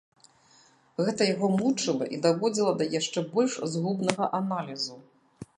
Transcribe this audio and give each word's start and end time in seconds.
Гэта 1.05 1.27
яго 1.33 1.49
мучыла 1.59 2.05
і 2.17 2.21
даводзіла 2.25 2.71
да 2.81 2.89
яшчэ 2.99 3.27
больш 3.37 3.53
згубнага 3.75 4.23
аналізу. 4.43 5.03